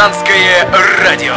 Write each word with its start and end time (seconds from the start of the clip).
Партизанское 0.00 0.66
радио. 1.04 1.34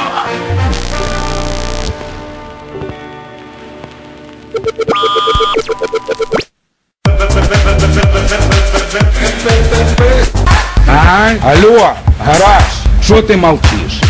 А? 10.88 11.32
Алло, 11.44 11.94
гараж, 12.26 12.64
що 13.02 13.22
ти 13.22 13.38
мовчиш? 13.38 14.02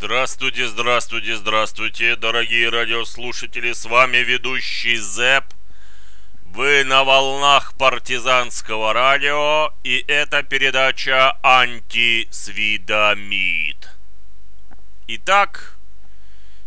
Здравствуйте, 0.00 0.68
здравствуйте, 0.68 1.34
здравствуйте, 1.34 2.14
дорогие 2.14 2.68
радиослушатели, 2.68 3.72
с 3.72 3.84
вами 3.84 4.18
ведущий 4.18 4.96
Зэп. 4.96 5.42
Вы 6.44 6.84
на 6.84 7.02
волнах 7.02 7.76
партизанского 7.76 8.92
радио, 8.92 9.74
и 9.82 10.04
это 10.06 10.44
передача 10.44 11.36
«Антисвидомид». 11.42 13.90
Итак, 15.08 15.76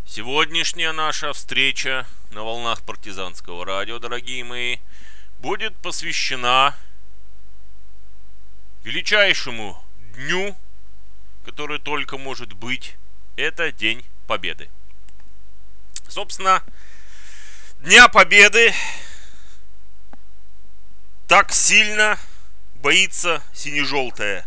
сегодняшняя 0.06 0.92
наша 0.92 1.32
встреча 1.32 2.06
на 2.32 2.44
волнах 2.44 2.84
партизанского 2.84 3.66
радио, 3.66 4.00
дорогие 4.00 4.44
мои, 4.44 4.80
будет 5.40 5.74
посвящена 5.78 6.76
величайшему 8.84 9.82
дню, 10.18 10.58
который 11.46 11.80
только 11.80 12.18
может 12.18 12.52
быть, 12.52 12.98
это 13.42 13.72
День 13.72 14.06
Победы. 14.28 14.70
Собственно, 16.08 16.64
Дня 17.80 18.08
Победы 18.08 18.74
так 21.28 21.52
сильно 21.52 22.20
боится 22.76 23.42
сине-желтая 23.54 24.46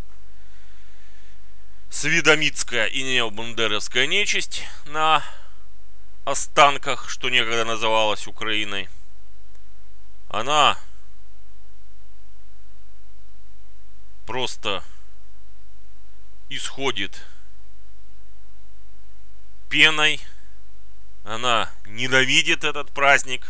свидомитская 1.90 2.86
и 2.86 3.02
необандеровская 3.02 4.06
нечисть 4.06 4.64
на 4.86 5.24
останках, 6.24 7.08
что 7.08 7.30
некогда 7.30 7.64
называлась 7.64 8.26
Украиной. 8.26 8.88
Она 10.28 10.78
просто 14.26 14.82
исходит 16.48 17.24
пеной. 19.74 20.20
Она 21.24 21.68
ненавидит 21.86 22.62
этот 22.62 22.92
праздник. 22.92 23.44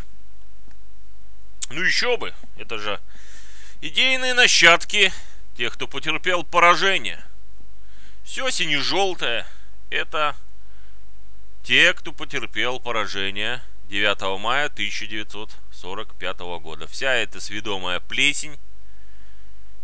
Ну 1.69 1.83
еще 1.83 2.17
бы, 2.17 2.33
это 2.57 2.79
же 2.79 2.99
идейные 3.83 4.33
нащадки 4.33 5.13
тех, 5.55 5.75
кто 5.75 5.87
потерпел 5.87 6.43
поражение. 6.43 7.23
Все 8.23 8.49
сине-желтое– 8.49 9.47
это 9.91 10.35
те, 11.63 11.93
кто 11.93 12.11
потерпел 12.11 12.81
поражение 12.81 13.63
9 13.91 14.41
мая 14.41 14.69
1945 14.69 16.39
года. 16.63 16.87
Вся 16.87 17.13
эта 17.13 17.39
сведомая 17.39 18.01
плесень, 18.01 18.59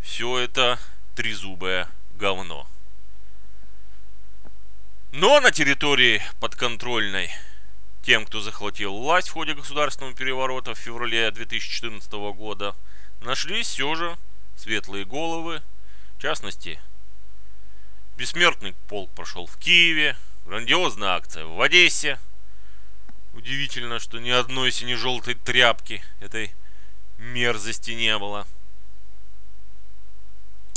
все 0.00 0.38
это 0.38 0.78
трезубое 1.14 1.86
говно. 2.14 2.66
Но 5.12 5.40
на 5.40 5.50
территории 5.50 6.22
подконтрольной 6.38 7.32
тем, 8.04 8.24
кто 8.24 8.40
захватил 8.40 8.96
власть 8.96 9.28
в 9.28 9.32
ходе 9.32 9.54
государственного 9.54 10.14
переворота 10.14 10.72
в 10.72 10.78
феврале 10.78 11.28
2014 11.32 12.12
года, 12.12 12.76
нашлись 13.20 13.66
все 13.66 13.96
же 13.96 14.16
светлые 14.56 15.04
головы. 15.04 15.62
В 16.16 16.22
частности, 16.22 16.78
бессмертный 18.16 18.72
полк 18.88 19.10
прошел 19.10 19.46
в 19.46 19.56
Киеве, 19.56 20.16
грандиозная 20.46 21.16
акция 21.16 21.44
в 21.44 21.60
Одессе. 21.60 22.20
Удивительно, 23.34 23.98
что 23.98 24.20
ни 24.20 24.30
одной 24.30 24.70
сине-желтой 24.70 25.34
тряпки 25.34 26.04
этой 26.20 26.54
мерзости 27.18 27.90
не 27.90 28.16
было. 28.16 28.46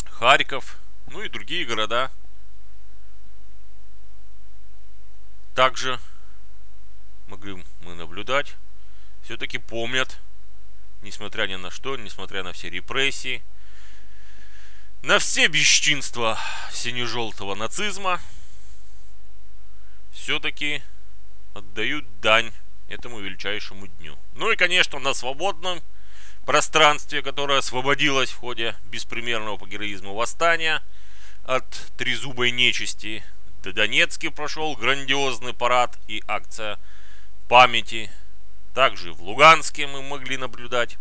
Харьков, 0.05 0.79
ну 1.05 1.21
и 1.21 1.29
другие 1.29 1.65
города– 1.65 2.09
Также 5.63 5.97
могли 7.27 7.63
мы 7.83 7.95
наблюдать, 7.95 8.53
все-таки 9.23 9.59
помнят, 9.59 10.19
несмотря 11.03 11.47
ни 11.47 11.55
на 11.55 11.71
что, 11.71 11.95
несмотря 11.95 12.43
на 12.43 12.51
все 12.51 12.69
репрессии, 12.69 13.41
на 15.03 15.19
все 15.19 15.47
бесчинства 15.47 16.37
сине-желтого 16.73 17.55
нацизма, 17.55 18.19
все-таки 20.11 20.83
отдают 21.53 22.03
дань 22.19 22.51
этому 22.89 23.21
величайшему 23.21 23.87
дню. 23.87 24.19
Ну 24.35 24.51
и, 24.51 24.57
конечно, 24.57 24.99
на 24.99 25.13
свободном 25.13 25.81
пространстве, 26.45 27.21
которое 27.21 27.59
освободилось 27.59 28.31
в 28.31 28.37
ходе 28.37 28.75
беспримерного 28.91 29.55
по 29.55 29.65
героизму 29.65 30.13
восстания 30.13 30.83
от 31.45 31.65
трезубой 31.95 32.51
нечисти, 32.51 33.23
Донецке 33.71 34.31
прошел 34.31 34.75
грандиозный 34.75 35.53
парад 35.53 35.97
и 36.07 36.21
акция 36.27 36.77
памяти. 37.47 38.11
Также 38.73 39.13
в 39.13 39.21
Луганске 39.21 39.87
мы 39.87 40.01
могли 40.01 40.35
наблюдать. 40.35 40.97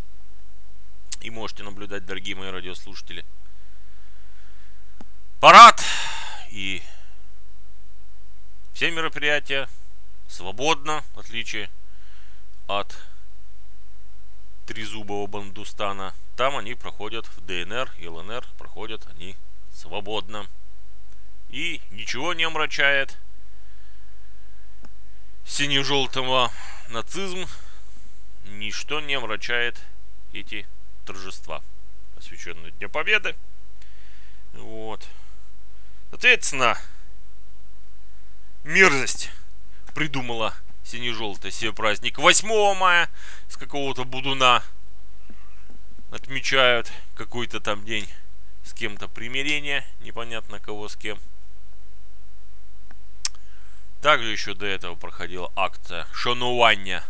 И 1.21 1.31
можете 1.31 1.63
наблюдать, 1.63 2.05
дорогие 2.05 2.37
мои 2.37 2.51
радиослушатели. 2.51 3.25
Парад 5.41 5.83
и 6.51 6.83
все 8.75 8.91
мероприятия 8.91 9.69
свободно, 10.29 11.03
в 11.15 11.21
отличие 11.21 11.71
от 12.67 12.97
Трезубого 14.67 15.27
Бандустана. 15.27 16.15
Там 16.37 16.57
они 16.57 16.75
проходят 16.75 17.27
в 17.27 17.41
ДНР 17.47 17.91
и 17.99 18.07
ЛНР, 18.07 18.47
проходят 18.59 19.07
они 19.11 19.37
свободно 19.73 20.47
и 21.53 21.83
ничего 21.91 22.33
не 22.33 22.45
омрачает 22.45 23.19
сине-желтого 25.45 26.51
нацизм, 26.89 27.47
ничто 28.47 29.01
не 29.01 29.15
омрачает 29.15 29.79
эти 30.33 30.67
торжества, 31.05 31.63
посвященные 32.17 32.73
Дню 32.73 32.89
Победы. 32.89 33.37
Вот. 34.55 35.07
Соответственно, 36.11 36.79
мерзость 38.65 39.31
придумала 39.95 40.55
сине-желтый 40.85 41.51
себе 41.51 41.75
праздник 41.75 42.19
8 42.19 42.75
мая 42.75 43.11
с 43.49 43.59
какого-то 43.59 44.05
будуна 44.05 44.63
отмечают 46.11 46.91
какой-то 47.15 47.61
там 47.61 47.85
день 47.85 48.09
с 48.65 48.73
кем-то 48.73 49.09
примирение, 49.09 49.87
непонятно 50.01 50.59
кого 50.59 50.89
с 50.89 50.97
кем– 50.97 51.19
также 54.03 54.33
еще 54.33 54.55
до 54.55 54.67
этого 54.67 54.97
проходила 54.97 55.51
акция 55.55 56.07
шанування 56.13 57.05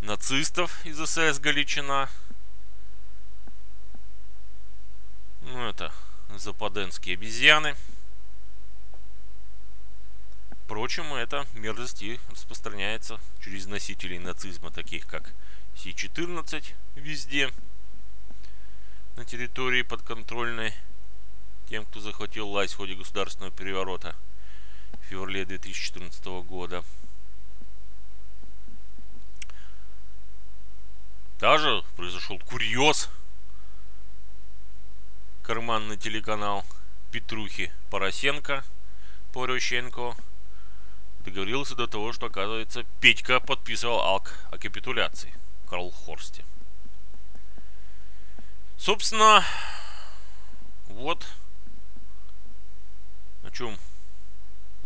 нацистов 0.00 0.86
из 0.86 0.96
СС 0.96 1.38
Галичина. 1.38 2.08
Ну, 5.42 5.68
это 5.68 5.92
западенские 6.34 7.14
обезьяны. 7.16 7.76
Впрочем, 10.64 11.12
эта 11.12 11.46
мерзость 11.52 12.02
и 12.02 12.18
распространяется 12.30 13.20
через 13.44 13.66
носителей 13.66 14.18
нацизма, 14.18 14.70
таких 14.70 15.06
как 15.06 15.34
Си-14 15.76 16.64
везде 16.94 17.52
на 19.16 19.24
территории 19.26 19.82
подконтрольной 19.82 20.72
тем, 21.68 21.84
кто 21.84 22.00
захватил 22.00 22.48
власть 22.48 22.72
в 22.72 22.78
ходе 22.78 22.94
государственного 22.94 23.52
переворота– 23.52 24.16
феврале 25.08 25.44
2014 25.44 26.24
года. 26.48 26.84
Даже 31.38 31.84
произошел 31.96 32.38
курьез. 32.38 33.08
Карманный 35.42 35.96
телеканал 35.96 36.64
Петрухи 37.12 37.70
Поросенко 37.90 38.64
Порощенко 39.32 40.16
договорился 41.20 41.74
до 41.74 41.86
того, 41.86 42.12
что, 42.12 42.26
оказывается, 42.26 42.84
Петька 43.00 43.38
подписывал 43.38 44.16
акт 44.16 44.34
о 44.50 44.58
капитуляции 44.58 45.32
в 45.64 45.68
Карлхорсте. 45.68 46.44
Собственно, 48.78 49.44
вот 50.88 51.26
о 53.44 53.50
чем 53.50 53.78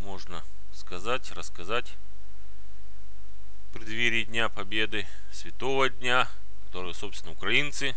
можно 0.01 0.43
сказать, 0.75 1.31
рассказать 1.33 1.87
в 3.69 3.75
преддверии 3.75 4.25
Дня 4.25 4.49
Победы, 4.49 5.07
Святого 5.33 5.89
Дня, 5.89 6.29
который, 6.67 6.95
собственно, 6.95 7.33
украинцы 7.33 7.95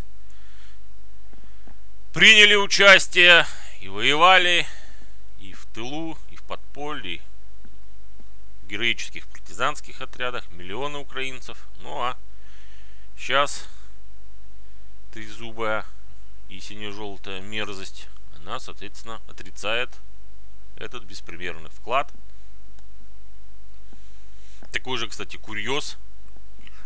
приняли 2.11 2.55
участие 2.55 3.45
и 3.81 3.87
воевали 3.87 4.67
и 5.39 5.53
в 5.53 5.65
тылу, 5.67 6.17
и 6.29 6.35
в 6.35 6.43
подполье, 6.43 7.21
в 8.61 8.67
героических 8.67 9.27
партизанских 9.27 10.01
отрядах, 10.01 10.49
миллионы 10.51 10.99
украинцев. 10.99 11.57
Ну 11.81 12.01
а 12.01 12.17
сейчас 13.17 13.67
трезубая 15.11 15.85
и 16.49 16.59
сине-желтая 16.59 17.41
мерзость, 17.41 18.07
она, 18.37 18.59
соответственно, 18.59 19.21
отрицает 19.27 19.89
этот 20.77 21.03
беспримерный 21.03 21.69
вклад. 21.69 22.11
Такой 24.71 24.97
же, 24.97 25.07
кстати, 25.07 25.37
курьез. 25.37 25.97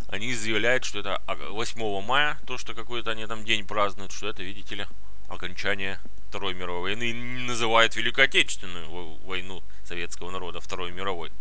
Они 0.10 0.34
заявляют, 0.34 0.86
что 0.86 1.00
это 1.00 1.22
8 1.28 2.02
мая, 2.02 2.38
то, 2.46 2.58
что 2.58 2.74
какой-то 2.74 3.12
они 3.12 3.26
там 3.26 3.44
день 3.44 3.66
празднуют, 3.66 4.12
что 4.12 4.28
это, 4.28 4.44
видите 4.44 4.76
ли, 4.76 4.88
окончание 5.28 6.00
Второй 6.30 6.54
мировой 6.54 6.82
войны. 6.82 7.10
И 7.10 7.14
называют 7.14 7.96
Великую 7.96 8.26
Отечественную 8.26 9.18
войну 9.26 9.64
советского 9.84 10.32
народа 10.32 10.62
Второй 10.62 10.92
мировой. 10.92 11.32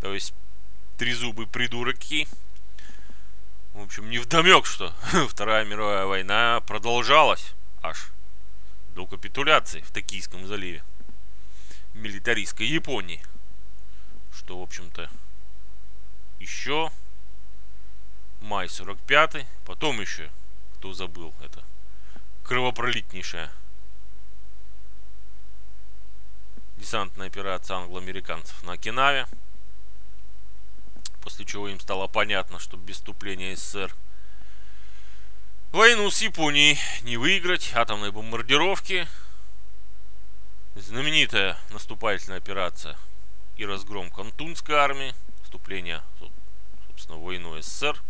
То 0.00 0.12
есть, 0.12 0.34
трезубый 0.98 1.46
придурки. 1.46 2.26
В 3.74 3.82
общем, 3.82 4.10
не 4.10 4.18
вдомек, 4.18 4.66
что 4.66 4.92
Вторая 5.28 5.64
мировая 5.64 6.04
война 6.06 6.60
продолжалась 6.66 7.54
аж 7.82 8.10
до 8.94 9.06
капитуляции 9.06 9.80
в 9.80 9.90
Токийском 9.90 10.46
заливе 10.46 10.82
милитаристской 11.98 12.66
Японии. 12.66 13.22
Что, 14.32 14.58
в 14.58 14.62
общем-то, 14.62 15.10
еще? 16.38 16.90
Май 18.40 18.68
45 18.68 19.46
потом 19.64 20.00
еще, 20.00 20.30
кто 20.76 20.92
забыл, 20.92 21.34
это 21.42 21.62
кровопролитнейшая 22.44 23.50
десантная 26.76 27.26
операция 27.26 27.78
англо-американцев 27.78 28.62
на 28.62 28.74
Окинаве, 28.74 29.26
после 31.20 31.44
чего 31.44 31.68
им 31.68 31.80
стало 31.80 32.06
понятно, 32.06 32.60
что 32.60 32.76
без 32.76 32.94
вступления 32.96 33.56
СССР 33.56 33.92
войну 35.72 36.08
с 36.10 36.22
Японией 36.22 36.78
не 37.02 37.16
выиграть, 37.16 37.72
атомной 37.74 38.12
бомбардировки– 38.12 39.08
знаменитая 40.80 41.56
наступательная 41.70 42.38
операция 42.38 42.96
и 43.56 43.66
разгром 43.66 44.10
Кантунской 44.10 44.76
армии, 44.76 45.14
вступление, 45.42 46.02
собственно, 46.86 47.18
войну 47.18 47.60
СССР, 47.60 48.00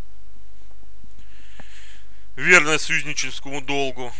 верное 2.37 2.79
союзническому 2.79 3.61
долгу 3.61 4.13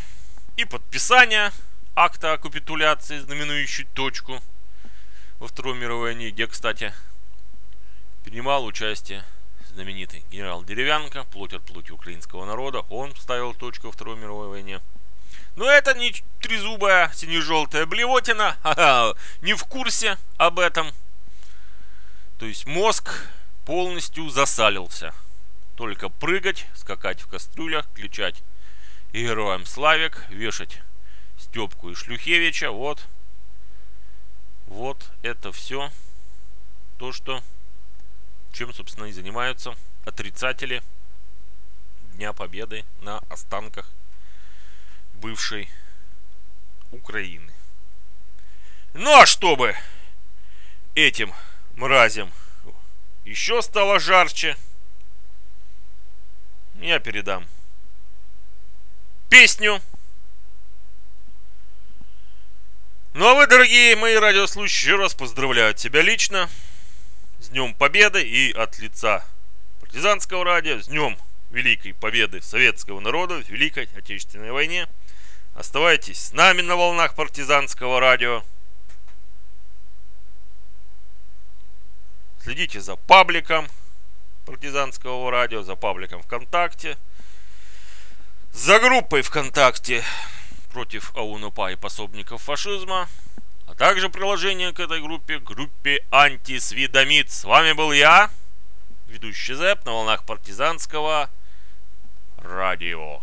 и 0.57 0.65
подписание 0.65 1.53
акта 1.95 2.33
о 2.33 2.39
капитуляции, 2.39 3.19
знаменующей 3.19 3.85
точку 3.95 4.41
во 5.39 5.49
Второй 5.49 5.77
мировой 5.77 6.13
войне, 6.13 6.31
где, 6.31 6.47
кстати, 6.47 6.93
принимал 8.25 8.65
участие 8.65 9.25
знаменитый 9.69 10.25
генерал 10.31 10.65
Деревянко, 10.65 11.25
плоть 11.25 11.53
от 11.53 11.65
плоти 11.65 11.93
украинского 11.93 12.45
народа. 12.45 12.81
Он 12.89 13.15
ставил 13.15 13.55
точку 13.55 13.89
во 13.89 13.93
Второй 13.93 14.17
мировой 14.17 14.49
войне. 14.49 14.81
Но 15.57 15.69
это 15.69 15.95
не 15.95 16.15
трезубая 16.41 17.11
сине-желтая 17.15 17.87
блевотина, 17.87 18.57
не 19.43 19.55
в 19.55 19.65
курсе 19.65 20.19
об 20.37 20.59
этом. 20.59 20.93
То 22.39 22.47
есть 22.47 22.67
мозг 22.67 23.27
полностью 23.65 24.29
засалился. 24.31 25.13
Только 25.77 26.09
прыгать, 26.09 26.67
скакать 26.75 27.21
в 27.21 27.29
кастрюлях, 27.29 27.87
кричать 27.95 28.43
и 29.13 29.23
героям 29.23 29.67
Славик, 29.67 30.25
вешать 30.29 30.81
Степку 31.39 31.91
и 31.91 31.95
Шлюхевича. 31.95 32.71
Вот. 32.71 33.07
Вот 34.67 35.11
это 35.23 35.51
все 35.53 35.91
то, 36.99 37.13
что 37.13 37.43
чем, 38.53 38.73
собственно, 38.73 39.07
и 39.07 39.13
занимаются 39.13 39.75
отрицатели 40.05 40.83
Дня 42.15 42.33
Победы 42.33 42.85
на 43.01 43.19
останках 43.29 43.89
бывшей 45.19 45.69
Украины. 46.91 47.53
Ну 48.95 49.21
а 49.21 49.27
чтобы 49.27 49.77
этим 50.95 51.33
мразям 51.77 52.33
еще 53.25 53.61
стало 53.63 54.01
жарче, 54.01 54.57
я 56.81 56.99
передам 56.99 57.47
песню. 59.29 59.83
Ну 63.15 63.27
а 63.27 63.35
вы, 63.35 63.47
дорогие 63.47 63.97
мои 63.97 64.15
радиослушатели, 64.15 64.91
еще 64.91 64.97
раз 64.97 65.15
поздравляю 65.15 65.75
тебя 65.75 66.03
лично 66.03 66.49
с 67.41 67.49
Днем 67.49 67.75
Победы 67.75 68.23
и 68.23 68.53
от 68.53 68.79
лица 68.79 69.25
партизанского 69.81 70.45
радио 70.45 70.81
с 70.81 70.87
Днем 70.87 71.19
Великой 71.51 71.95
Победы 71.95 72.41
советского 72.41 73.01
народа 73.01 73.43
в 73.43 73.49
Великой 73.49 73.89
Отечественной 73.97 74.53
войне– 74.53 74.87
Оставайтесь 75.59 76.27
с 76.27 76.33
нами 76.33 76.61
на 76.61 76.77
волнах 76.77 77.17
партизанского 77.17 77.99
радио. 77.99 78.45
Следите 82.41 82.81
за 82.81 82.95
пабликом 82.95 83.67
партизанского 84.47 85.33
радио, 85.33 85.65
за 85.65 85.75
пабликом 85.75 86.23
ВКонтакте, 86.23 86.97
за 88.53 88.79
группой 88.79 89.23
ВКонтакте 89.23 90.05
против 90.71 91.11
АУНУПА 91.17 91.73
и 91.73 91.75
пособников 91.75 92.43
фашизма, 92.43 93.09
а 93.67 93.75
также 93.75 94.11
приложение 94.11 94.73
к 94.73 94.79
этой 94.79 95.03
группе, 95.03 95.41
группе 95.41 96.07
Антисвидомит. 96.13 97.33
С 97.33 97.43
вами 97.43 97.73
был 97.73 97.91
я, 97.91 98.31
ведущий 99.09 99.55
ЗЭП 99.55 99.85
на 99.87 99.91
волнах 99.91 100.25
партизанского 100.25 101.29
радио. 102.37 103.23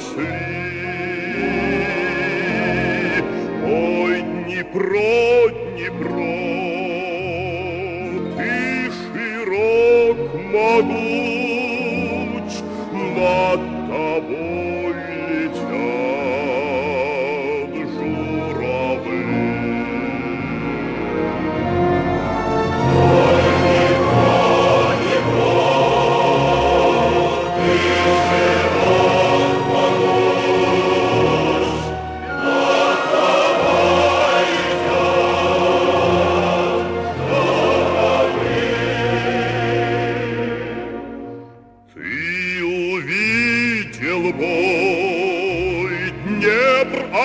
asleep. 0.00 0.59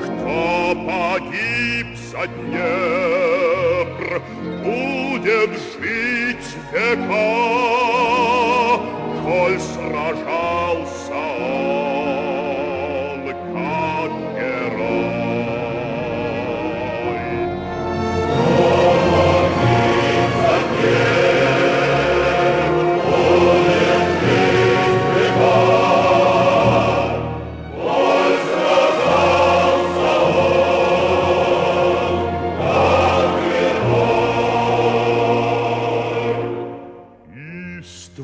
Кто 0.02 0.38
погиб 0.86 1.88
за 2.10 2.22
Днепр, 2.26 4.08
будет 4.64 5.52
жить 5.72 6.48
века. 6.72 7.39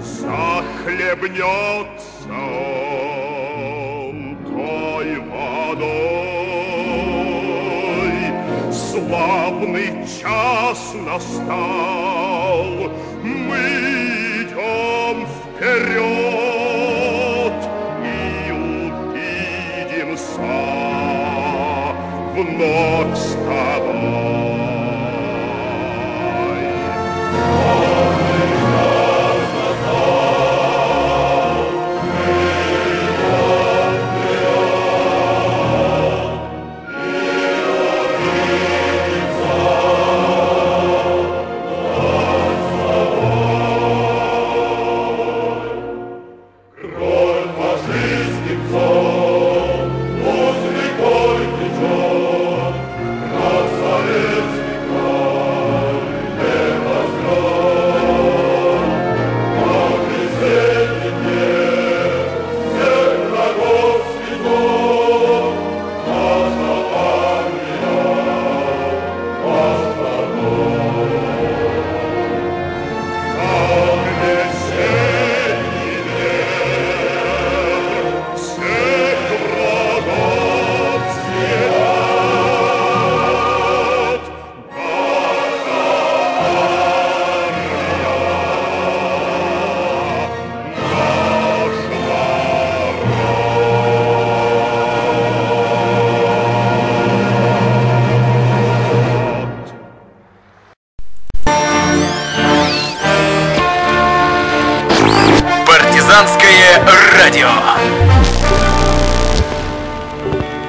захлебнется 0.00 1.34
он 4.06 4.16
той 4.46 5.08
водой. 5.18 5.74
Славный 8.70 9.88
час 10.06 10.94
настал, 10.94 12.70
мы 13.24 13.58
идем 14.44 15.26
вперед 15.26 16.13